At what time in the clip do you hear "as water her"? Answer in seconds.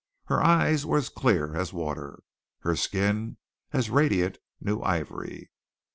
1.55-2.75